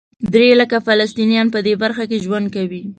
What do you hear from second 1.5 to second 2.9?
په دې برخه کې ژوند کوي.